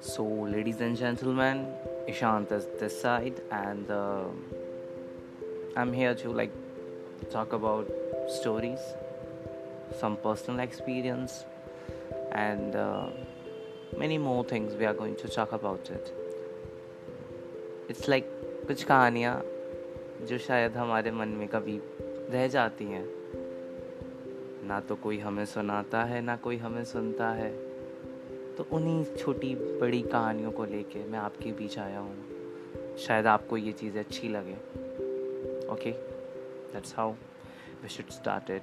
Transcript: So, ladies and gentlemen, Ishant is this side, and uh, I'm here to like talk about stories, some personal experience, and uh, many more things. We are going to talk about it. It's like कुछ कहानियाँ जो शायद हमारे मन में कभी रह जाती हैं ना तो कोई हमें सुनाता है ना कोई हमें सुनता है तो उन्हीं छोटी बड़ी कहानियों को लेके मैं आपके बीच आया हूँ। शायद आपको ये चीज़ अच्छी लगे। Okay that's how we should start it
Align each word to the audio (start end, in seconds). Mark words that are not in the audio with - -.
So, 0.00 0.22
ladies 0.22 0.80
and 0.80 0.96
gentlemen, 0.96 1.74
Ishant 2.08 2.52
is 2.52 2.66
this 2.78 3.00
side, 3.00 3.40
and 3.50 3.90
uh, 3.90 4.26
I'm 5.76 5.92
here 5.92 6.14
to 6.14 6.30
like 6.30 6.52
talk 7.32 7.52
about 7.52 7.90
stories, 8.28 8.78
some 9.98 10.16
personal 10.16 10.60
experience, 10.60 11.44
and 12.30 12.76
uh, 12.76 13.06
many 13.98 14.18
more 14.18 14.44
things. 14.44 14.74
We 14.74 14.86
are 14.86 14.94
going 14.94 15.16
to 15.16 15.28
talk 15.28 15.50
about 15.52 15.90
it. 15.90 16.14
It's 17.88 18.06
like 18.06 18.30
कुछ 18.68 18.84
कहानियाँ 18.84 19.34
जो 20.28 20.38
शायद 20.38 20.76
हमारे 20.76 21.10
मन 21.10 21.28
में 21.28 21.48
कभी 21.48 21.80
रह 22.30 22.46
जाती 22.48 22.84
हैं 22.84 23.06
ना 24.68 24.80
तो 24.88 24.96
कोई 25.02 25.18
हमें 25.18 25.44
सुनाता 25.44 26.02
है 26.04 26.20
ना 26.20 26.36
कोई 26.36 26.56
हमें 26.56 26.84
सुनता 26.84 27.28
है 27.28 27.50
तो 28.58 28.66
उन्हीं 28.72 29.04
छोटी 29.18 29.54
बड़ी 29.54 30.02
कहानियों 30.02 30.50
को 30.52 30.64
लेके 30.64 31.04
मैं 31.04 31.18
आपके 31.18 31.52
बीच 31.52 31.78
आया 31.78 31.98
हूँ। 31.98 32.16
शायद 32.96 33.26
आपको 33.26 33.56
ये 33.56 33.72
चीज़ 33.72 33.98
अच्छी 33.98 34.28
लगे। 34.28 34.54
Okay 35.72 35.90
that's 36.72 36.94
how 36.96 37.12
we 37.82 37.88
should 37.88 38.06
start 38.06 38.50
it 38.50 38.62